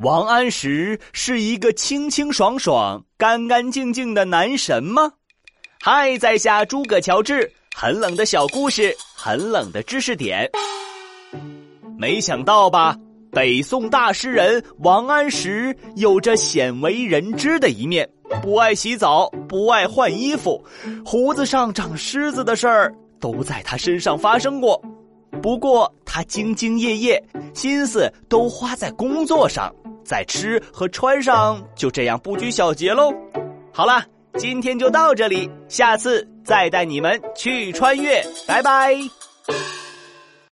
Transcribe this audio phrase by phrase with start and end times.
[0.00, 5.10] 王安石是一个清清爽爽、干干净净的男神吗？
[5.80, 10.50] 嗨，在下诸葛乔治，很冷的小故事，很冷的知识点。
[11.98, 12.94] 没想到吧？
[13.32, 18.06] 北宋大诗人王安石有着鲜为人知的一面，
[18.42, 20.62] 不爱洗澡，不爱换衣服，
[21.06, 24.78] 胡子上长虱子的事儿都在他身上发生过。
[25.46, 27.22] 不过他兢兢业业，
[27.54, 29.72] 心思都花在工作上，
[30.04, 33.14] 在吃和穿上就这样不拘小节喽。
[33.72, 34.04] 好了，
[34.36, 38.96] 今天就到这里，下次再带你们去穿越，拜拜。